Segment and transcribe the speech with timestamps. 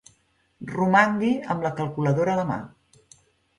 [0.71, 2.59] Romangui amb la calculadora a la mà.